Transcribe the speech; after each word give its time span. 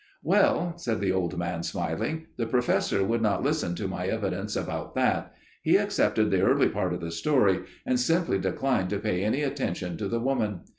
"Well," 0.23 0.73
said 0.79 0.99
the 0.99 1.11
old 1.11 1.37
man, 1.37 1.61
smiling, 1.61 2.25
"the 2.35 2.47
Professor 2.47 3.03
would 3.03 3.21
not 3.21 3.43
listen 3.43 3.75
to 3.75 3.87
my 3.87 4.07
evidence 4.07 4.55
about 4.55 4.95
that. 4.95 5.31
He 5.61 5.77
accepted 5.77 6.31
the 6.31 6.41
early 6.41 6.69
part 6.69 6.91
of 6.95 7.01
the 7.01 7.11
story, 7.11 7.59
and 7.85 7.99
simply 7.99 8.39
declined 8.39 8.89
to 8.89 8.97
pay 8.99 9.23
any 9.23 9.43
attention 9.43 9.97
to 9.97 10.07
the 10.07 10.19
woman. 10.19 10.61